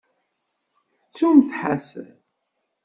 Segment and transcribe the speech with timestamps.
[1.07, 2.11] Ttumt Ḥasan.